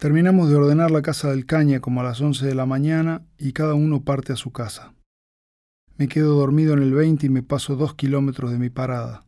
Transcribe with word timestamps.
Terminamos 0.00 0.48
de 0.48 0.56
ordenar 0.56 0.90
la 0.90 1.02
casa 1.02 1.28
del 1.28 1.44
caña 1.44 1.80
como 1.80 2.00
a 2.00 2.04
las 2.04 2.22
11 2.22 2.46
de 2.46 2.54
la 2.54 2.64
mañana 2.64 3.22
y 3.36 3.52
cada 3.52 3.74
uno 3.74 4.02
parte 4.02 4.32
a 4.32 4.36
su 4.36 4.50
casa. 4.50 4.94
Me 5.98 6.08
quedo 6.08 6.38
dormido 6.38 6.72
en 6.72 6.82
el 6.82 6.94
20 6.94 7.26
y 7.26 7.28
me 7.28 7.42
paso 7.42 7.76
dos 7.76 7.96
kilómetros 7.96 8.50
de 8.50 8.58
mi 8.58 8.70
parada. 8.70 9.26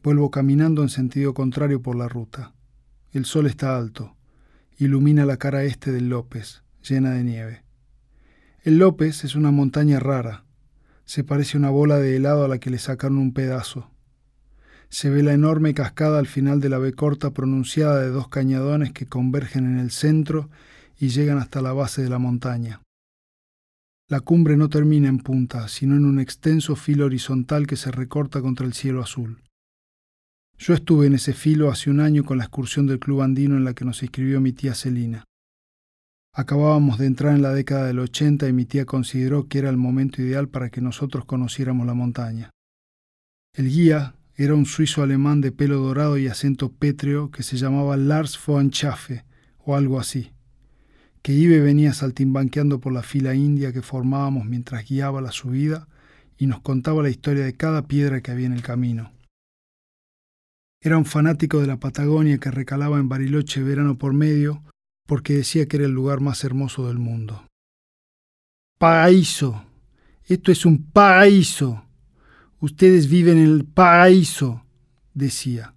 Vuelvo 0.00 0.30
caminando 0.30 0.82
en 0.82 0.88
sentido 0.88 1.34
contrario 1.34 1.82
por 1.82 1.96
la 1.96 2.06
ruta. 2.06 2.54
El 3.10 3.24
sol 3.24 3.46
está 3.46 3.76
alto. 3.76 4.14
Ilumina 4.76 5.26
la 5.26 5.38
cara 5.38 5.64
este 5.64 5.90
del 5.90 6.08
López, 6.08 6.62
llena 6.88 7.10
de 7.10 7.24
nieve. 7.24 7.64
El 8.62 8.78
López 8.78 9.24
es 9.24 9.34
una 9.34 9.50
montaña 9.50 9.98
rara. 9.98 10.44
Se 11.04 11.24
parece 11.24 11.56
a 11.56 11.58
una 11.58 11.70
bola 11.70 11.98
de 11.98 12.14
helado 12.14 12.44
a 12.44 12.48
la 12.48 12.58
que 12.58 12.70
le 12.70 12.78
sacaron 12.78 13.18
un 13.18 13.34
pedazo. 13.34 13.90
Se 14.90 15.10
ve 15.10 15.22
la 15.22 15.34
enorme 15.34 15.74
cascada 15.74 16.18
al 16.18 16.26
final 16.26 16.60
de 16.60 16.70
la 16.70 16.78
B 16.78 16.92
corta 16.94 17.30
pronunciada 17.30 18.00
de 18.00 18.08
dos 18.08 18.28
cañadones 18.28 18.92
que 18.92 19.06
convergen 19.06 19.66
en 19.66 19.78
el 19.78 19.90
centro 19.90 20.48
y 20.98 21.08
llegan 21.08 21.38
hasta 21.38 21.60
la 21.60 21.72
base 21.72 22.02
de 22.02 22.08
la 22.08 22.18
montaña. 22.18 22.80
La 24.08 24.20
cumbre 24.20 24.56
no 24.56 24.70
termina 24.70 25.08
en 25.08 25.18
punta, 25.18 25.68
sino 25.68 25.94
en 25.94 26.06
un 26.06 26.18
extenso 26.18 26.76
filo 26.76 27.04
horizontal 27.04 27.66
que 27.66 27.76
se 27.76 27.90
recorta 27.90 28.40
contra 28.40 28.64
el 28.64 28.72
cielo 28.72 29.02
azul. 29.02 29.42
Yo 30.56 30.72
estuve 30.72 31.06
en 31.06 31.14
ese 31.14 31.34
filo 31.34 31.70
hace 31.70 31.90
un 31.90 32.00
año 32.00 32.24
con 32.24 32.38
la 32.38 32.44
excursión 32.44 32.86
del 32.86 32.98
club 32.98 33.20
andino 33.20 33.56
en 33.56 33.64
la 33.64 33.74
que 33.74 33.84
nos 33.84 34.02
inscribió 34.02 34.40
mi 34.40 34.52
tía 34.52 34.74
Celina. 34.74 35.24
Acabábamos 36.32 36.98
de 36.98 37.06
entrar 37.06 37.34
en 37.34 37.42
la 37.42 37.52
década 37.52 37.86
del 37.86 37.98
80 37.98 38.48
y 38.48 38.52
mi 38.52 38.64
tía 38.64 38.86
consideró 38.86 39.46
que 39.46 39.58
era 39.58 39.68
el 39.68 39.76
momento 39.76 40.22
ideal 40.22 40.48
para 40.48 40.70
que 40.70 40.80
nosotros 40.80 41.24
conociéramos 41.26 41.86
la 41.86 41.94
montaña. 41.94 42.50
El 43.54 43.68
guía 43.68 44.14
era 44.38 44.54
un 44.54 44.66
suizo 44.66 45.02
alemán 45.02 45.40
de 45.40 45.50
pelo 45.50 45.78
dorado 45.78 46.16
y 46.16 46.28
acento 46.28 46.70
pétreo 46.70 47.32
que 47.32 47.42
se 47.42 47.56
llamaba 47.56 47.96
Lars 47.96 48.38
von 48.46 48.70
Schaffe 48.70 49.24
o 49.58 49.74
algo 49.74 49.98
así, 49.98 50.30
que 51.22 51.32
iba 51.32 51.56
y 51.56 51.60
venía 51.60 51.92
saltimbanqueando 51.92 52.78
por 52.78 52.92
la 52.92 53.02
fila 53.02 53.34
india 53.34 53.72
que 53.72 53.82
formábamos 53.82 54.46
mientras 54.46 54.88
guiaba 54.88 55.20
la 55.20 55.32
subida 55.32 55.88
y 56.38 56.46
nos 56.46 56.60
contaba 56.60 57.02
la 57.02 57.10
historia 57.10 57.44
de 57.44 57.54
cada 57.54 57.88
piedra 57.88 58.20
que 58.20 58.30
había 58.30 58.46
en 58.46 58.52
el 58.52 58.62
camino. 58.62 59.10
Era 60.80 60.96
un 60.96 61.04
fanático 61.04 61.60
de 61.60 61.66
la 61.66 61.80
Patagonia 61.80 62.38
que 62.38 62.52
recalaba 62.52 63.00
en 63.00 63.08
Bariloche 63.08 63.60
verano 63.60 63.98
por 63.98 64.12
medio 64.12 64.62
porque 65.08 65.34
decía 65.34 65.66
que 65.66 65.78
era 65.78 65.86
el 65.86 65.92
lugar 65.92 66.20
más 66.20 66.44
hermoso 66.44 66.86
del 66.86 66.98
mundo. 66.98 67.44
Paraíso. 68.78 69.64
Esto 70.26 70.52
es 70.52 70.64
un 70.64 70.84
paraíso. 70.92 71.87
Ustedes 72.60 73.08
viven 73.08 73.38
en 73.38 73.44
el 73.44 73.64
paraíso, 73.64 74.64
decía, 75.14 75.74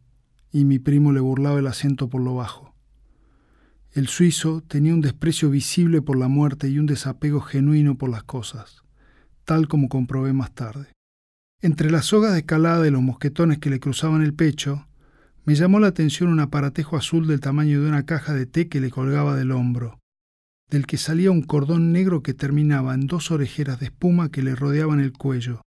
y 0.52 0.66
mi 0.66 0.80
primo 0.80 1.12
le 1.12 1.20
burlaba 1.20 1.60
el 1.60 1.68
acento 1.68 2.10
por 2.10 2.22
lo 2.22 2.34
bajo. 2.34 2.74
El 3.92 4.08
suizo 4.08 4.64
tenía 4.68 4.96
un 4.96 5.02
desprecio 5.02 5.52
visible 5.52 6.02
por 6.02 6.18
la 6.18 6.28
muerte 6.28 6.70
y 6.70 6.80
un 6.80 6.88
desapego 6.88 7.40
genuino 7.40 8.00
por 8.00 8.10
las 8.10 8.24
cosas, 8.24 8.82
tal 9.46 9.68
como 9.68 9.90
comprobé 9.90 10.34
más 10.34 10.56
tarde. 10.56 10.88
Entre 11.62 11.92
las 11.92 12.06
sogas 12.06 12.34
de 12.34 12.40
escalada 12.40 12.88
y 12.88 12.90
los 12.90 13.04
mosquetones 13.04 13.60
que 13.60 13.70
le 13.70 13.80
cruzaban 13.80 14.24
el 14.24 14.34
pecho, 14.34 14.88
me 15.46 15.54
llamó 15.54 15.80
la 15.80 15.88
atención 15.88 16.32
un 16.32 16.40
aparatejo 16.40 16.98
azul 16.98 17.28
del 17.28 17.42
tamaño 17.42 17.80
de 17.84 17.90
una 17.90 18.08
caja 18.08 18.34
de 18.34 18.48
té 18.48 18.70
que 18.70 18.82
le 18.82 18.90
colgaba 18.90 19.36
del 19.36 19.52
hombro, 19.52 20.00
del 20.72 20.88
que 20.88 20.98
salía 20.98 21.30
un 21.30 21.44
cordón 21.44 21.92
negro 21.92 22.24
que 22.24 22.34
terminaba 22.34 22.96
en 22.96 23.06
dos 23.06 23.30
orejeras 23.30 23.80
de 23.80 23.86
espuma 23.86 24.32
que 24.32 24.42
le 24.42 24.56
rodeaban 24.56 25.00
el 25.00 25.14
cuello, 25.14 25.62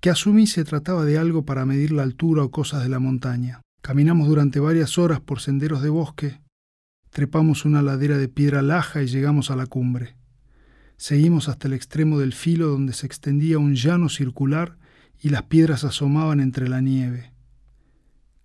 que 0.00 0.10
asumí 0.10 0.46
se 0.46 0.64
trataba 0.64 1.04
de 1.04 1.18
algo 1.18 1.44
para 1.44 1.66
medir 1.66 1.92
la 1.92 2.02
altura 2.02 2.44
o 2.44 2.50
cosas 2.50 2.82
de 2.82 2.88
la 2.88 2.98
montaña. 2.98 3.62
Caminamos 3.82 4.28
durante 4.28 4.60
varias 4.60 4.98
horas 4.98 5.20
por 5.20 5.40
senderos 5.40 5.82
de 5.82 5.88
bosque, 5.88 6.40
trepamos 7.10 7.64
una 7.64 7.82
ladera 7.82 8.18
de 8.18 8.28
piedra 8.28 8.62
laja 8.62 9.02
y 9.02 9.06
llegamos 9.06 9.50
a 9.50 9.56
la 9.56 9.66
cumbre. 9.66 10.16
Seguimos 10.96 11.48
hasta 11.48 11.68
el 11.68 11.74
extremo 11.74 12.18
del 12.18 12.32
filo 12.32 12.68
donde 12.68 12.92
se 12.92 13.06
extendía 13.06 13.58
un 13.58 13.74
llano 13.74 14.08
circular 14.08 14.78
y 15.20 15.30
las 15.30 15.44
piedras 15.44 15.84
asomaban 15.84 16.40
entre 16.40 16.68
la 16.68 16.80
nieve. 16.80 17.32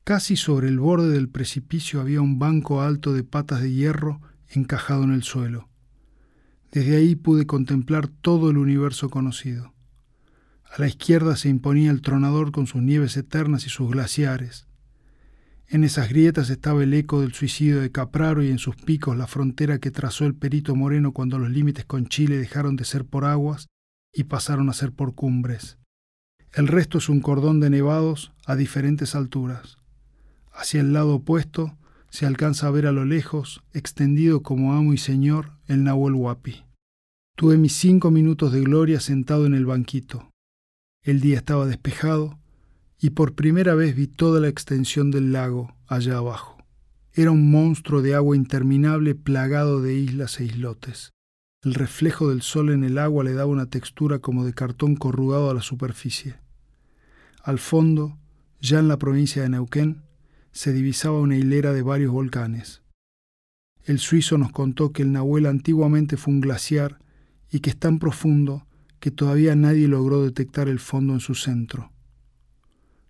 Casi 0.03 0.35
sobre 0.35 0.67
el 0.67 0.79
borde 0.79 1.09
del 1.09 1.29
precipicio 1.29 2.01
había 2.01 2.21
un 2.21 2.37
banco 2.37 2.81
alto 2.81 3.13
de 3.13 3.23
patas 3.23 3.61
de 3.61 3.71
hierro 3.71 4.21
encajado 4.49 5.03
en 5.03 5.13
el 5.13 5.23
suelo. 5.23 5.69
Desde 6.71 6.95
ahí 6.95 7.15
pude 7.15 7.45
contemplar 7.45 8.07
todo 8.07 8.49
el 8.49 8.57
universo 8.57 9.09
conocido. 9.09 9.72
A 10.75 10.81
la 10.81 10.87
izquierda 10.87 11.35
se 11.35 11.49
imponía 11.49 11.91
el 11.91 12.01
tronador 12.01 12.51
con 12.51 12.65
sus 12.65 12.81
nieves 12.81 13.15
eternas 13.15 13.67
y 13.67 13.69
sus 13.69 13.91
glaciares. 13.91 14.65
En 15.67 15.83
esas 15.83 16.09
grietas 16.09 16.49
estaba 16.49 16.81
el 16.81 16.95
eco 16.95 17.21
del 17.21 17.31
suicidio 17.31 17.79
de 17.79 17.91
Capraro 17.91 18.41
y 18.41 18.49
en 18.49 18.57
sus 18.57 18.75
picos 18.75 19.15
la 19.15 19.27
frontera 19.27 19.77
que 19.77 19.91
trazó 19.91 20.25
el 20.25 20.33
perito 20.33 20.75
moreno 20.75 21.11
cuando 21.11 21.37
los 21.37 21.51
límites 21.51 21.85
con 21.85 22.07
Chile 22.07 22.37
dejaron 22.37 22.75
de 22.75 22.85
ser 22.85 23.05
por 23.05 23.23
aguas 23.23 23.67
y 24.11 24.23
pasaron 24.23 24.67
a 24.67 24.73
ser 24.73 24.91
por 24.91 25.13
cumbres. 25.13 25.77
El 26.51 26.67
resto 26.67 26.97
es 26.97 27.07
un 27.07 27.21
cordón 27.21 27.59
de 27.59 27.69
nevados 27.69 28.33
a 28.47 28.55
diferentes 28.55 29.13
alturas. 29.13 29.77
Hacia 30.51 30.81
el 30.81 30.91
lado 30.91 31.13
opuesto 31.17 31.77
se 32.09 32.25
alcanza 32.25 32.65
a 32.65 32.71
ver 32.71 32.87
a 32.87 32.91
lo 32.91 33.05
lejos, 33.05 33.63
extendido 33.73 34.41
como 34.41 34.73
amo 34.73 34.91
y 34.91 34.97
señor, 34.97 35.51
el 35.67 35.83
Nahuel 35.83 36.15
Huapi. 36.15 36.63
Tuve 37.35 37.57
mis 37.57 37.73
cinco 37.73 38.09
minutos 38.09 38.51
de 38.51 38.61
gloria 38.61 38.99
sentado 38.99 39.45
en 39.45 39.53
el 39.53 39.67
banquito. 39.67 40.32
El 41.03 41.19
día 41.19 41.35
estaba 41.35 41.65
despejado 41.65 42.39
y 42.97 43.09
por 43.09 43.35
primera 43.35 43.75
vez 43.75 43.93
vi 43.93 44.07
toda 44.07 44.39
la 44.39 44.47
extensión 44.47 45.11
del 45.11 45.33
lago 45.33 45.75
allá 45.85 46.15
abajo. 46.15 46.63
Era 47.11 47.31
un 47.31 47.51
monstruo 47.51 48.01
de 48.01 48.15
agua 48.15 48.37
interminable 48.37 49.13
plagado 49.13 49.81
de 49.81 49.95
islas 49.95 50.39
e 50.39 50.45
islotes. 50.45 51.11
El 51.61 51.73
reflejo 51.73 52.29
del 52.29 52.41
sol 52.41 52.69
en 52.69 52.85
el 52.85 52.97
agua 52.97 53.25
le 53.25 53.33
daba 53.33 53.51
una 53.51 53.65
textura 53.65 54.19
como 54.19 54.45
de 54.45 54.53
cartón 54.53 54.95
corrugado 54.95 55.49
a 55.49 55.53
la 55.53 55.61
superficie. 55.61 56.37
Al 57.43 57.59
fondo, 57.59 58.17
ya 58.61 58.79
en 58.79 58.87
la 58.87 58.97
provincia 58.97 59.41
de 59.41 59.49
Neuquén, 59.49 60.03
se 60.53 60.71
divisaba 60.71 61.19
una 61.19 61.35
hilera 61.35 61.73
de 61.73 61.81
varios 61.81 62.13
volcanes. 62.13 62.81
El 63.83 63.99
suizo 63.99 64.37
nos 64.37 64.53
contó 64.53 64.93
que 64.93 65.01
el 65.01 65.11
Nahuel 65.11 65.47
antiguamente 65.47 66.15
fue 66.15 66.33
un 66.33 66.39
glaciar 66.39 66.99
y 67.51 67.59
que 67.59 67.71
es 67.71 67.77
tan 67.77 67.99
profundo 67.99 68.65
que 69.03 69.11
todavía 69.11 69.53
nadie 69.53 69.89
logró 69.89 70.23
detectar 70.23 70.69
el 70.69 70.79
fondo 70.79 71.11
en 71.11 71.19
su 71.19 71.35
centro. 71.35 71.91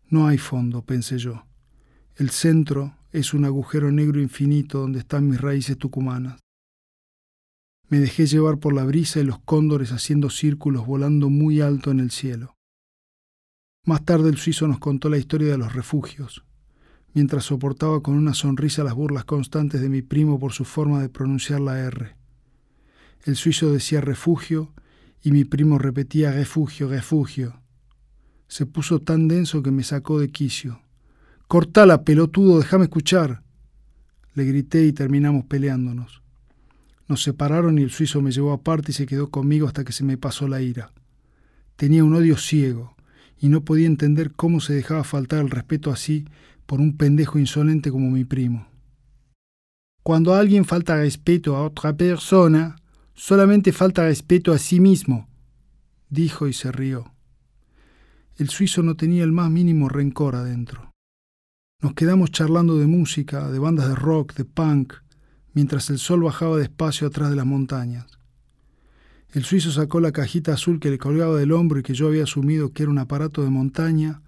No 0.09 0.25
hay 0.25 0.39
fondo, 0.39 0.81
pensé 0.81 1.19
yo. 1.19 1.45
El 2.15 2.31
centro 2.31 2.97
es 3.11 3.35
un 3.35 3.45
agujero 3.45 3.91
negro 3.91 4.19
infinito 4.19 4.79
donde 4.79 4.97
están 4.97 5.29
mis 5.29 5.39
raíces 5.39 5.77
tucumanas. 5.77 6.39
Me 7.89 7.99
dejé 7.99 8.25
llevar 8.25 8.57
por 8.57 8.73
la 8.73 8.85
brisa 8.85 9.19
y 9.19 9.23
los 9.23 9.37
cóndores 9.41 9.91
haciendo 9.91 10.31
círculos 10.31 10.87
volando 10.87 11.29
muy 11.29 11.61
alto 11.61 11.91
en 11.91 11.99
el 11.99 12.09
cielo. 12.09 12.55
Más 13.85 14.03
tarde 14.03 14.29
el 14.29 14.37
suizo 14.37 14.67
nos 14.67 14.79
contó 14.79 15.09
la 15.09 15.19
historia 15.19 15.51
de 15.51 15.59
los 15.59 15.73
refugios, 15.73 16.43
mientras 17.13 17.43
soportaba 17.43 18.01
con 18.01 18.15
una 18.15 18.33
sonrisa 18.33 18.83
las 18.83 18.95
burlas 18.95 19.25
constantes 19.25 19.79
de 19.79 19.89
mi 19.89 20.01
primo 20.01 20.39
por 20.39 20.53
su 20.53 20.65
forma 20.65 21.03
de 21.03 21.09
pronunciar 21.09 21.59
la 21.59 21.77
R. 21.77 22.15
El 23.25 23.35
suizo 23.35 23.71
decía 23.71 24.01
refugio 24.01 24.73
y 25.23 25.31
mi 25.31 25.45
primo 25.45 25.79
repetía 25.79 26.31
refugio, 26.31 26.89
refugio. 26.89 27.61
Se 28.47 28.65
puso 28.65 28.99
tan 28.99 29.29
denso 29.29 29.63
que 29.63 29.71
me 29.71 29.83
sacó 29.83 30.19
de 30.19 30.29
quicio. 30.29 30.81
Cortala, 31.47 32.03
pelotudo, 32.03 32.59
déjame 32.59 32.85
escuchar. 32.85 33.41
Le 34.35 34.43
grité 34.43 34.85
y 34.85 34.91
terminamos 34.91 35.45
peleándonos. 35.45 36.21
Nos 37.07 37.23
separaron 37.23 37.79
y 37.79 37.83
el 37.83 37.89
suizo 37.89 38.21
me 38.21 38.31
llevó 38.31 38.51
aparte 38.51 38.91
y 38.91 38.93
se 38.93 39.05
quedó 39.05 39.29
conmigo 39.29 39.67
hasta 39.67 39.83
que 39.83 39.93
se 39.93 40.03
me 40.03 40.17
pasó 40.17 40.47
la 40.47 40.61
ira. 40.61 40.91
Tenía 41.77 42.03
un 42.03 42.13
odio 42.13 42.37
ciego 42.37 42.95
y 43.39 43.47
no 43.47 43.61
podía 43.61 43.87
entender 43.87 44.31
cómo 44.31 44.59
se 44.59 44.73
dejaba 44.73 45.03
faltar 45.03 45.39
el 45.39 45.49
respeto 45.49 45.91
así 45.91 46.25
por 46.65 46.81
un 46.81 46.97
pendejo 46.97 47.39
insolente 47.39 47.91
como 47.91 48.11
mi 48.11 48.25
primo. 48.25 48.67
Cuando 50.01 50.35
alguien 50.35 50.65
falta 50.65 50.97
respeto 50.97 51.55
a 51.55 51.63
otra 51.63 51.95
persona, 51.95 52.75
solamente 53.13 53.71
falta 53.71 54.05
respeto 54.05 54.51
a 54.51 54.57
sí 54.57 54.79
mismo, 54.79 55.27
dijo 56.09 56.47
y 56.47 56.53
se 56.53 56.71
rió. 56.71 57.13
El 58.37 58.49
suizo 58.49 58.83
no 58.83 58.95
tenía 58.95 59.23
el 59.23 59.31
más 59.31 59.49
mínimo 59.49 59.89
rencor 59.89 60.35
adentro. 60.35 60.91
Nos 61.81 61.93
quedamos 61.93 62.31
charlando 62.31 62.77
de 62.77 62.87
música, 62.87 63.51
de 63.51 63.59
bandas 63.59 63.87
de 63.87 63.95
rock, 63.95 64.33
de 64.33 64.45
punk, 64.45 64.93
mientras 65.53 65.89
el 65.89 65.99
sol 65.99 66.23
bajaba 66.23 66.57
despacio 66.57 67.07
atrás 67.07 67.29
de 67.29 67.35
las 67.35 67.45
montañas. 67.45 68.05
El 69.31 69.43
suizo 69.43 69.71
sacó 69.71 69.99
la 69.99 70.11
cajita 70.11 70.53
azul 70.53 70.79
que 70.79 70.89
le 70.89 70.97
colgaba 70.97 71.37
del 71.37 71.51
hombro 71.51 71.79
y 71.79 71.83
que 71.83 71.93
yo 71.93 72.07
había 72.07 72.23
asumido 72.23 72.71
que 72.71 72.83
era 72.83 72.91
un 72.91 72.99
aparato 72.99 73.43
de 73.43 73.49
montaña 73.49 74.21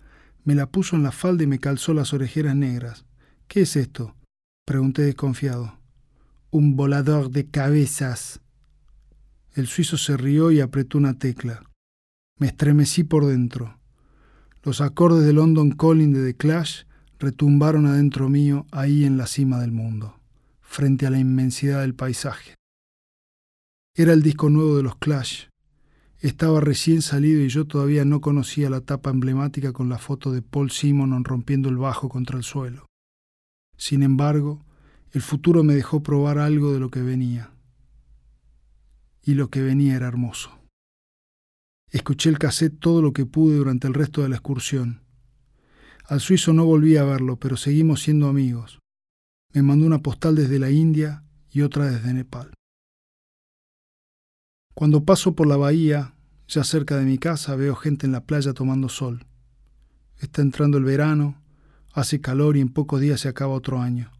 me 0.46 0.54
la 0.54 0.68
puso 0.68 0.96
en 0.96 1.04
la 1.04 1.12
falda 1.12 1.44
y 1.44 1.48
me 1.48 1.60
calzó 1.60 1.94
las 1.94 2.14
orejeras 2.14 2.56
negras. 2.56 3.06
¿Qué 3.48 3.62
es 3.62 3.76
esto? 3.76 4.16
pregunté 4.64 5.02
desconfiado. 5.02 5.80
Un 6.52 6.76
volador 6.76 7.32
de 7.32 7.48
cabezas. 7.48 8.42
El 9.56 9.68
suizo 9.68 9.96
se 9.96 10.18
rió 10.18 10.52
y 10.52 10.60
apretó 10.60 10.98
una 10.98 11.18
tecla. 11.18 11.64
Me 12.38 12.48
estremecí 12.48 13.06
por 13.06 13.26
dentro. 13.26 13.80
Los 14.64 14.82
acordes 14.82 15.26
de 15.26 15.32
London 15.32 15.72
Calling 15.72 16.12
de 16.12 16.26
The 16.26 16.36
Clash 16.36 16.84
retumbaron 17.20 17.86
adentro 17.86 18.28
mío 18.28 18.68
ahí 18.72 19.06
en 19.06 19.16
la 19.16 19.28
cima 19.28 19.62
del 19.62 19.72
mundo. 19.72 20.20
frente 20.62 21.06
a 21.06 21.10
la 21.10 21.20
inmensidad 21.20 21.82
del 21.82 21.96
paisaje. 21.96 22.56
Era 23.96 24.12
el 24.12 24.22
disco 24.22 24.50
nuevo 24.50 24.76
de 24.76 24.84
los 24.84 24.98
Clash. 24.98 25.46
Estaba 26.20 26.60
recién 26.60 27.02
salido 27.02 27.42
y 27.42 27.48
yo 27.48 27.66
todavía 27.66 28.04
no 28.04 28.20
conocía 28.20 28.70
la 28.70 28.82
tapa 28.82 29.10
emblemática 29.10 29.72
con 29.72 29.88
la 29.88 30.00
foto 30.00 30.34
de 30.34 30.42
Paul 30.42 30.72
Simonon 30.72 31.24
rompiendo 31.24 31.70
el 31.70 31.78
bajo 31.78 32.10
contra 32.10 32.38
el 32.38 32.44
suelo. 32.44 32.88
Sin 33.78 34.04
embargo, 34.04 34.66
el 35.14 35.22
futuro 35.22 35.64
me 35.64 35.76
dejó 35.76 36.04
probar 36.04 36.40
algo 36.40 36.74
de 36.74 36.80
lo 36.82 36.90
que 36.90 37.02
venía. 37.02 37.55
Y 39.26 39.34
lo 39.34 39.50
que 39.50 39.62
venía 39.62 39.96
era 39.96 40.08
hermoso. 40.08 40.52
Escuché 41.90 42.30
el 42.30 42.38
cassette 42.38 42.80
todo 42.80 43.02
lo 43.02 43.12
que 43.12 43.26
pude 43.26 43.58
durante 43.58 43.88
el 43.88 43.96
resto 43.96 44.22
de 44.22 44.30
la 44.30 44.36
excursión. 44.36 45.02
Al 46.06 46.20
suizo 46.22 46.54
no 46.54 46.66
volví 46.66 46.96
a 46.98 47.04
verlo, 47.04 47.38
pero 47.40 47.58
seguimos 47.58 48.04
siendo 48.04 48.28
amigos. 48.28 48.80
Me 49.52 49.64
mandó 49.64 49.88
una 49.88 50.04
postal 50.04 50.36
desde 50.36 50.60
la 50.60 50.70
India 50.70 51.24
y 51.50 51.62
otra 51.62 51.90
desde 51.90 52.14
Nepal. 52.14 52.54
Cuando 54.76 55.06
paso 55.06 55.36
por 55.36 55.48
la 55.48 55.58
bahía, 55.58 56.16
ya 56.48 56.64
cerca 56.64 56.98
de 56.98 57.06
mi 57.06 57.18
casa, 57.18 57.56
veo 57.56 57.76
gente 57.76 58.06
en 58.06 58.12
la 58.12 58.26
playa 58.26 58.54
tomando 58.54 58.90
sol. 58.90 59.26
Está 60.20 60.42
entrando 60.42 60.78
el 60.78 60.84
verano, 60.84 61.42
hace 61.94 62.22
calor 62.22 62.58
y 62.58 62.62
en 62.62 62.70
pocos 62.70 63.02
días 63.02 63.22
se 63.22 63.30
acaba 63.30 63.54
otro 63.54 63.80
año. 63.82 64.12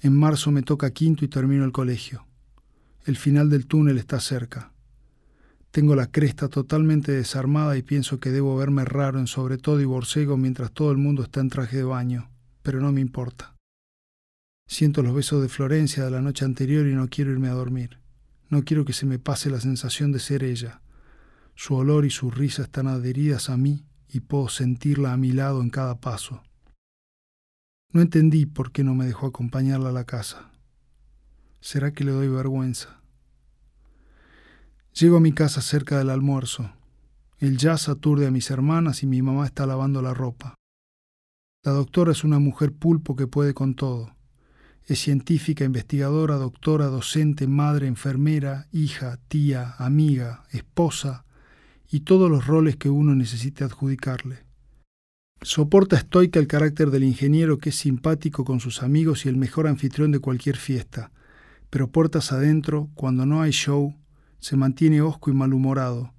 En 0.00 0.16
marzo 0.16 0.50
me 0.50 0.62
toca 0.62 0.90
quinto 0.92 1.24
y 1.24 1.28
termino 1.28 1.64
el 1.64 1.72
colegio. 1.72 2.27
El 3.04 3.16
final 3.16 3.50
del 3.50 3.66
túnel 3.66 3.98
está 3.98 4.20
cerca. 4.20 4.72
Tengo 5.70 5.94
la 5.94 6.10
cresta 6.10 6.48
totalmente 6.48 7.12
desarmada 7.12 7.76
y 7.76 7.82
pienso 7.82 8.20
que 8.20 8.30
debo 8.30 8.56
verme 8.56 8.84
raro 8.84 9.18
en 9.18 9.26
sobre 9.26 9.58
todo 9.58 9.80
y 9.80 9.84
borcego 9.84 10.36
mientras 10.36 10.72
todo 10.72 10.90
el 10.90 10.98
mundo 10.98 11.22
está 11.22 11.40
en 11.40 11.50
traje 11.50 11.76
de 11.76 11.84
baño, 11.84 12.30
pero 12.62 12.80
no 12.80 12.90
me 12.90 13.00
importa. 13.00 13.54
Siento 14.66 15.02
los 15.02 15.14
besos 15.14 15.40
de 15.40 15.48
Florencia 15.48 16.04
de 16.04 16.10
la 16.10 16.20
noche 16.20 16.44
anterior 16.44 16.86
y 16.86 16.94
no 16.94 17.08
quiero 17.08 17.32
irme 17.32 17.48
a 17.48 17.54
dormir. 17.54 17.98
No 18.50 18.64
quiero 18.64 18.84
que 18.84 18.92
se 18.92 19.06
me 19.06 19.18
pase 19.18 19.50
la 19.50 19.60
sensación 19.60 20.12
de 20.12 20.20
ser 20.20 20.42
ella. 20.42 20.80
Su 21.54 21.74
olor 21.74 22.04
y 22.04 22.10
su 22.10 22.30
risa 22.30 22.62
están 22.62 22.86
adheridas 22.86 23.50
a 23.50 23.56
mí 23.56 23.84
y 24.08 24.20
puedo 24.20 24.48
sentirla 24.48 25.12
a 25.12 25.16
mi 25.16 25.32
lado 25.32 25.60
en 25.60 25.70
cada 25.70 26.00
paso. 26.00 26.42
No 27.92 28.00
entendí 28.00 28.46
por 28.46 28.72
qué 28.72 28.84
no 28.84 28.94
me 28.94 29.06
dejó 29.06 29.26
acompañarla 29.26 29.90
a 29.90 29.92
la 29.92 30.04
casa. 30.04 30.50
¿Será 31.60 31.92
que 31.92 32.04
le 32.04 32.12
doy 32.12 32.28
vergüenza? 32.28 33.00
Llego 34.94 35.16
a 35.16 35.20
mi 35.20 35.32
casa 35.32 35.60
cerca 35.60 35.98
del 35.98 36.10
almuerzo. 36.10 36.72
El 37.38 37.56
jazz 37.58 37.88
aturde 37.88 38.26
a 38.26 38.30
mis 38.30 38.50
hermanas 38.50 39.02
y 39.02 39.06
mi 39.06 39.22
mamá 39.22 39.44
está 39.44 39.66
lavando 39.66 40.00
la 40.00 40.14
ropa. 40.14 40.54
La 41.64 41.72
doctora 41.72 42.12
es 42.12 42.22
una 42.22 42.38
mujer 42.38 42.72
pulpo 42.72 43.16
que 43.16 43.26
puede 43.26 43.54
con 43.54 43.74
todo. 43.74 44.14
Es 44.86 45.00
científica, 45.00 45.64
investigadora, 45.64 46.36
doctora, 46.36 46.86
docente, 46.86 47.46
madre, 47.46 47.88
enfermera, 47.88 48.68
hija, 48.72 49.18
tía, 49.28 49.74
amiga, 49.78 50.44
esposa 50.50 51.24
y 51.90 52.00
todos 52.00 52.30
los 52.30 52.46
roles 52.46 52.76
que 52.76 52.88
uno 52.88 53.14
necesite 53.14 53.64
adjudicarle. 53.64 54.44
Soporta 55.42 55.96
estoica 55.96 56.38
el 56.38 56.46
carácter 56.46 56.90
del 56.90 57.04
ingeniero 57.04 57.58
que 57.58 57.70
es 57.70 57.76
simpático 57.76 58.44
con 58.44 58.60
sus 58.60 58.82
amigos 58.82 59.26
y 59.26 59.28
el 59.28 59.36
mejor 59.36 59.66
anfitrión 59.66 60.12
de 60.12 60.20
cualquier 60.20 60.56
fiesta, 60.56 61.12
pero 61.70 61.90
puertas 61.90 62.32
adentro, 62.32 62.88
cuando 62.94 63.26
no 63.26 63.42
hay 63.42 63.50
show, 63.50 63.94
se 64.40 64.56
mantiene 64.56 65.00
hosco 65.00 65.30
y 65.30 65.34
malhumorado, 65.34 66.12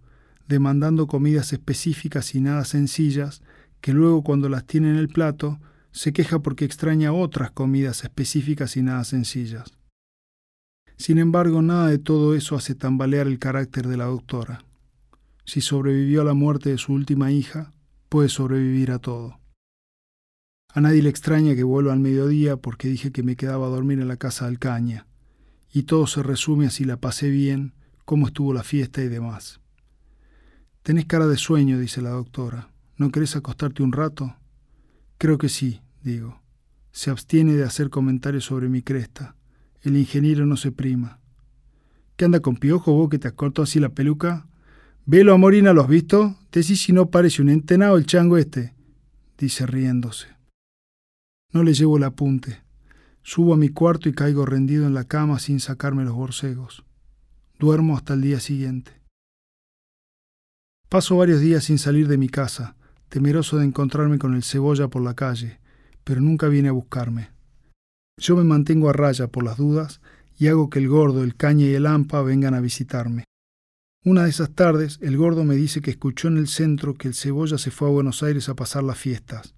demandando 0.47 1.07
comidas 1.07 1.53
específicas 1.53 2.35
y 2.35 2.41
nada 2.41 2.65
sencillas, 2.65 3.41
que 3.81 3.93
luego 3.93 4.23
cuando 4.23 4.49
las 4.49 4.65
tiene 4.65 4.89
en 4.89 4.97
el 4.97 5.07
plato 5.07 5.59
se 5.91 6.13
queja 6.13 6.39
porque 6.39 6.65
extraña 6.65 7.13
otras 7.13 7.51
comidas 7.51 8.03
específicas 8.03 8.77
y 8.77 8.81
nada 8.81 9.03
sencillas. 9.03 9.71
Sin 10.97 11.17
embargo, 11.17 11.61
nada 11.61 11.87
de 11.87 11.97
todo 11.97 12.35
eso 12.35 12.55
hace 12.55 12.75
tambalear 12.75 13.27
el 13.27 13.39
carácter 13.39 13.87
de 13.87 13.97
la 13.97 14.05
doctora. 14.05 14.63
Si 15.45 15.61
sobrevivió 15.61 16.21
a 16.21 16.25
la 16.25 16.33
muerte 16.33 16.69
de 16.69 16.77
su 16.77 16.93
última 16.93 17.31
hija, 17.31 17.73
puede 18.09 18.29
sobrevivir 18.29 18.91
a 18.91 18.99
todo. 18.99 19.39
A 20.71 20.81
nadie 20.81 21.01
le 21.01 21.09
extraña 21.09 21.55
que 21.55 21.63
vuelva 21.63 21.93
al 21.93 21.99
mediodía 21.99 22.57
porque 22.57 22.89
dije 22.89 23.11
que 23.11 23.23
me 23.23 23.35
quedaba 23.35 23.67
a 23.67 23.69
dormir 23.69 23.99
en 23.99 24.07
la 24.07 24.17
casa 24.17 24.45
de 24.45 24.51
Alcaña, 24.51 25.07
y 25.71 25.83
todo 25.83 26.07
se 26.07 26.23
resume 26.23 26.67
a 26.67 26.69
si 26.69 26.83
la 26.83 26.97
pasé 26.97 27.29
bien, 27.29 27.73
cómo 28.05 28.27
estuvo 28.27 28.53
la 28.53 28.63
fiesta 28.63 29.01
y 29.01 29.07
demás. 29.07 29.59
Tenés 30.83 31.05
cara 31.05 31.27
de 31.27 31.37
sueño, 31.37 31.77
dice 31.79 32.01
la 32.01 32.09
doctora. 32.09 32.71
¿No 32.97 33.11
querés 33.11 33.35
acostarte 33.35 33.83
un 33.83 33.91
rato? 33.91 34.35
Creo 35.17 35.37
que 35.37 35.49
sí, 35.49 35.81
digo. 36.01 36.41
Se 36.91 37.11
abstiene 37.11 37.53
de 37.53 37.63
hacer 37.63 37.89
comentarios 37.89 38.45
sobre 38.45 38.69
mi 38.69 38.81
cresta. 38.81 39.35
El 39.81 39.95
ingeniero 39.95 40.45
no 40.45 40.57
se 40.57 40.71
prima. 40.71 41.19
¿Qué 42.15 42.25
anda 42.25 42.39
con 42.39 42.57
piojo 42.57 42.93
vos 42.93 43.09
que 43.09 43.19
te 43.19 43.27
acortó 43.27 43.61
así 43.61 43.79
la 43.79 43.89
peluca? 43.89 44.47
Velo 45.05 45.33
a 45.33 45.37
Morina, 45.37 45.73
¿lo 45.73 45.81
has 45.81 45.87
visto? 45.87 46.37
Decís 46.51 46.81
si 46.81 46.91
no 46.91 47.09
parece 47.09 47.41
un 47.41 47.49
entenado 47.49 47.97
el 47.97 48.05
chango 48.05 48.37
este, 48.37 48.73
dice 49.37 49.65
riéndose. 49.65 50.27
No 51.51 51.63
le 51.63 51.73
llevo 51.73 51.97
el 51.97 52.03
apunte. 52.03 52.61
Subo 53.29 53.53
a 53.53 53.57
mi 53.57 53.69
cuarto 53.69 54.09
y 54.09 54.13
caigo 54.13 54.43
rendido 54.43 54.87
en 54.87 54.95
la 54.95 55.03
cama 55.03 55.37
sin 55.37 55.59
sacarme 55.59 56.03
los 56.03 56.15
borcegos. 56.15 56.83
Duermo 57.59 57.95
hasta 57.95 58.15
el 58.15 58.21
día 58.21 58.39
siguiente. 58.39 58.91
Paso 60.89 61.15
varios 61.15 61.39
días 61.39 61.63
sin 61.63 61.77
salir 61.77 62.07
de 62.07 62.17
mi 62.17 62.27
casa 62.27 62.75
temeroso 63.07 63.57
de 63.57 63.65
encontrarme 63.65 64.17
con 64.17 64.33
el 64.33 64.41
cebolla 64.41 64.87
por 64.87 65.03
la 65.03 65.13
calle, 65.13 65.59
pero 66.03 66.21
nunca 66.21 66.47
viene 66.47 66.69
a 66.69 66.71
buscarme. 66.71 67.29
Yo 68.17 68.35
me 68.35 68.43
mantengo 68.43 68.89
a 68.89 68.93
raya 68.93 69.27
por 69.27 69.43
las 69.43 69.57
dudas 69.57 70.01
y 70.39 70.47
hago 70.47 70.71
que 70.71 70.79
el 70.79 70.87
gordo, 70.87 71.23
el 71.23 71.35
caña 71.35 71.67
y 71.67 71.75
el 71.75 71.85
ampa 71.85 72.23
vengan 72.23 72.55
a 72.55 72.61
visitarme. 72.61 73.25
Una 74.03 74.23
de 74.23 74.31
esas 74.31 74.55
tardes, 74.55 74.97
el 75.03 75.17
gordo 75.17 75.43
me 75.43 75.55
dice 75.55 75.81
que 75.81 75.91
escuchó 75.91 76.29
en 76.29 76.39
el 76.39 76.47
centro 76.47 76.95
que 76.95 77.09
el 77.09 77.13
cebolla 77.13 77.59
se 77.59 77.69
fue 77.69 77.89
a 77.89 77.91
Buenos 77.91 78.23
Aires 78.23 78.49
a 78.49 78.55
pasar 78.55 78.81
las 78.81 78.97
fiestas. 78.97 79.53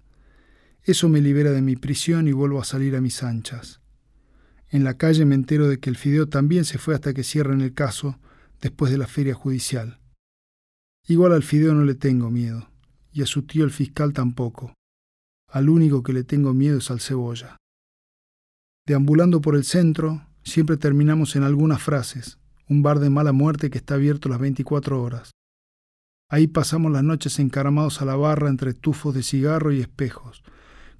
Eso 0.84 1.08
me 1.08 1.20
libera 1.20 1.52
de 1.52 1.62
mi 1.62 1.76
prisión 1.76 2.26
y 2.26 2.32
vuelvo 2.32 2.60
a 2.60 2.64
salir 2.64 2.96
a 2.96 3.00
mis 3.00 3.22
anchas. 3.22 3.80
En 4.68 4.84
la 4.84 4.96
calle 4.96 5.24
me 5.24 5.34
entero 5.34 5.68
de 5.68 5.78
que 5.78 5.90
el 5.90 5.96
fideo 5.96 6.28
también 6.28 6.64
se 6.64 6.78
fue 6.78 6.94
hasta 6.94 7.14
que 7.14 7.22
cierren 7.22 7.60
el 7.60 7.74
caso 7.74 8.18
después 8.60 8.90
de 8.90 8.98
la 8.98 9.06
feria 9.06 9.34
judicial. 9.34 10.00
Igual 11.06 11.32
al 11.32 11.42
fideo 11.42 11.74
no 11.74 11.84
le 11.84 11.94
tengo 11.94 12.30
miedo 12.30 12.68
y 13.12 13.22
a 13.22 13.26
su 13.26 13.42
tío 13.42 13.64
el 13.64 13.70
fiscal 13.70 14.12
tampoco. 14.12 14.74
Al 15.48 15.68
único 15.68 16.02
que 16.02 16.12
le 16.12 16.24
tengo 16.24 16.54
miedo 16.54 16.78
es 16.78 16.90
al 16.90 17.00
cebolla. 17.00 17.58
Deambulando 18.86 19.40
por 19.40 19.54
el 19.54 19.64
centro, 19.64 20.26
siempre 20.42 20.76
terminamos 20.76 21.36
en 21.36 21.44
algunas 21.44 21.82
frases, 21.82 22.38
un 22.68 22.82
bar 22.82 22.98
de 22.98 23.10
mala 23.10 23.32
muerte 23.32 23.70
que 23.70 23.78
está 23.78 23.94
abierto 23.94 24.28
las 24.28 24.40
24 24.40 25.00
horas. 25.00 25.30
Ahí 26.28 26.46
pasamos 26.46 26.90
las 26.90 27.04
noches 27.04 27.38
encaramados 27.38 28.00
a 28.00 28.06
la 28.06 28.16
barra 28.16 28.48
entre 28.48 28.72
tufos 28.72 29.14
de 29.14 29.22
cigarro 29.22 29.70
y 29.70 29.80
espejos, 29.80 30.42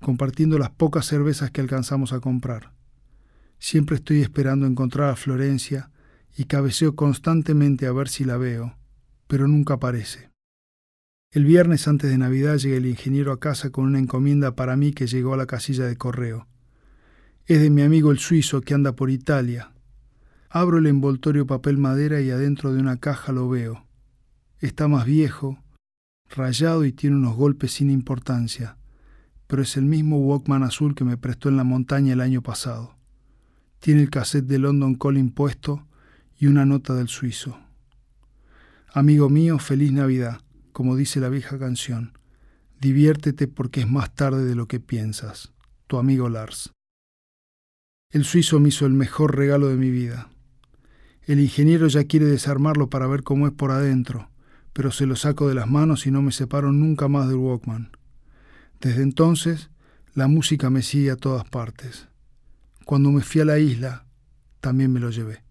compartiendo 0.02 0.58
las 0.58 0.70
pocas 0.70 1.06
cervezas 1.06 1.50
que 1.50 1.62
alcanzamos 1.62 2.12
a 2.12 2.20
comprar. 2.20 2.74
Siempre 3.58 3.96
estoy 3.96 4.20
esperando 4.20 4.66
encontrar 4.66 5.08
a 5.08 5.16
Florencia 5.16 5.90
y 6.36 6.44
cabeceo 6.44 6.94
constantemente 6.94 7.86
a 7.86 7.92
ver 7.92 8.08
si 8.08 8.24
la 8.24 8.36
veo, 8.36 8.76
pero 9.26 9.48
nunca 9.48 9.74
aparece. 9.74 10.30
El 11.30 11.46
viernes 11.46 11.88
antes 11.88 12.10
de 12.10 12.18
Navidad 12.18 12.58
llega 12.58 12.76
el 12.76 12.84
ingeniero 12.84 13.32
a 13.32 13.40
casa 13.40 13.70
con 13.70 13.86
una 13.86 13.98
encomienda 13.98 14.54
para 14.54 14.76
mí 14.76 14.92
que 14.92 15.06
llegó 15.06 15.32
a 15.32 15.38
la 15.38 15.46
casilla 15.46 15.86
de 15.86 15.96
correo. 15.96 16.46
Es 17.46 17.62
de 17.62 17.70
mi 17.70 17.80
amigo 17.80 18.10
el 18.10 18.18
suizo 18.18 18.60
que 18.60 18.74
anda 18.74 18.94
por 18.94 19.08
Italia. 19.08 19.72
Abro 20.50 20.76
el 20.76 20.86
envoltorio 20.86 21.46
papel 21.46 21.78
madera 21.78 22.20
y 22.20 22.30
adentro 22.30 22.74
de 22.74 22.80
una 22.80 22.98
caja 22.98 23.32
lo 23.32 23.48
veo. 23.48 23.86
Está 24.58 24.88
más 24.88 25.06
viejo, 25.06 25.58
rayado 26.28 26.84
y 26.84 26.92
tiene 26.92 27.16
unos 27.16 27.34
golpes 27.34 27.72
sin 27.72 27.90
importancia, 27.90 28.76
pero 29.52 29.64
es 29.64 29.76
el 29.76 29.84
mismo 29.84 30.16
Walkman 30.16 30.62
azul 30.62 30.94
que 30.94 31.04
me 31.04 31.18
prestó 31.18 31.50
en 31.50 31.58
la 31.58 31.62
montaña 31.62 32.14
el 32.14 32.22
año 32.22 32.40
pasado. 32.40 32.96
Tiene 33.80 34.00
el 34.00 34.08
cassette 34.08 34.46
de 34.46 34.58
London 34.58 34.94
Calling 34.94 35.30
puesto 35.30 35.86
y 36.38 36.46
una 36.46 36.64
nota 36.64 36.94
del 36.94 37.08
suizo. 37.08 37.60
Amigo 38.94 39.28
mío, 39.28 39.58
feliz 39.58 39.92
Navidad 39.92 40.40
como 40.72 40.96
dice 40.96 41.20
la 41.20 41.28
vieja 41.28 41.58
canción. 41.58 42.16
Diviértete 42.80 43.46
porque 43.46 43.80
es 43.80 43.90
más 43.90 44.14
tarde 44.14 44.46
de 44.46 44.54
lo 44.54 44.68
que 44.68 44.80
piensas. 44.80 45.52
Tu 45.86 45.98
amigo 45.98 46.30
Lars. 46.30 46.72
El 48.08 48.24
suizo 48.24 48.58
me 48.58 48.70
hizo 48.70 48.86
el 48.86 48.94
mejor 48.94 49.36
regalo 49.36 49.68
de 49.68 49.76
mi 49.76 49.90
vida. 49.90 50.30
El 51.26 51.40
ingeniero 51.40 51.88
ya 51.88 52.04
quiere 52.04 52.24
desarmarlo 52.24 52.88
para 52.88 53.06
ver 53.06 53.22
cómo 53.22 53.46
es 53.48 53.52
por 53.52 53.70
adentro, 53.70 54.30
pero 54.72 54.90
se 54.92 55.04
lo 55.04 55.14
saco 55.14 55.46
de 55.46 55.54
las 55.54 55.68
manos 55.68 56.06
y 56.06 56.10
no 56.10 56.22
me 56.22 56.32
separo 56.32 56.72
nunca 56.72 57.06
más 57.06 57.28
del 57.28 57.36
Walkman. 57.36 57.92
Desde 58.82 59.04
entonces, 59.04 59.70
la 60.12 60.26
música 60.26 60.68
me 60.68 60.82
sigue 60.82 61.12
a 61.12 61.16
todas 61.16 61.48
partes. 61.48 62.08
Cuando 62.84 63.12
me 63.12 63.22
fui 63.22 63.40
a 63.40 63.44
la 63.44 63.60
isla, 63.60 64.06
también 64.60 64.92
me 64.92 64.98
lo 64.98 65.10
llevé. 65.10 65.44